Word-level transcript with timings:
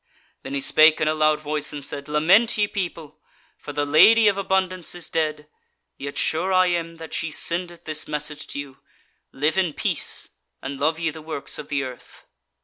Then 0.41 0.55
he 0.55 0.61
spake 0.61 0.99
in 0.99 1.07
a 1.07 1.13
loud 1.13 1.39
voice 1.41 1.71
and 1.71 1.85
said: 1.85 2.07
"Lament, 2.09 2.57
ye 2.57 2.67
people! 2.67 3.19
for 3.59 3.71
the 3.71 3.85
Lady 3.85 4.27
of 4.27 4.35
Abundance 4.35 4.95
is 4.95 5.09
dead; 5.11 5.47
yet 5.95 6.17
sure 6.17 6.51
I 6.51 6.65
am 6.73 6.95
that 6.95 7.13
she 7.13 7.29
sendeth 7.29 7.83
this 7.85 8.07
message 8.07 8.47
to 8.47 8.59
you, 8.59 8.79
Live 9.31 9.59
in 9.59 9.73
peace, 9.73 10.29
and 10.59 10.79
love 10.79 10.97
ye 10.97 11.11
the 11.11 11.21
works 11.21 11.59
of 11.59 11.69
the 11.69 11.83
earth." 11.83 12.25